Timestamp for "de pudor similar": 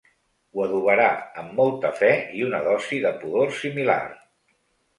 3.07-4.03